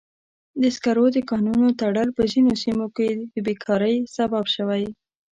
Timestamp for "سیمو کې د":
2.63-3.35